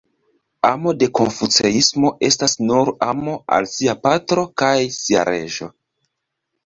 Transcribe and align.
Amo 0.67 0.93
de 1.01 1.09
Konfuceismo 1.19 2.11
estas 2.29 2.57
nur 2.71 2.91
amo 3.11 3.37
al 3.59 3.69
sia 3.75 3.95
patro 4.09 4.47
kaj 4.63 4.75
sia 5.01 5.29
reĝo. 5.31 5.69